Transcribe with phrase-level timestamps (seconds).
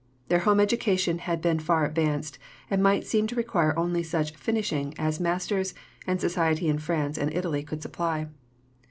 [0.29, 2.39] Their home education had been far advanced,
[2.71, 5.75] and might seem to require only such "finishing" as masters
[6.07, 8.25] and society in France and Italy could supply.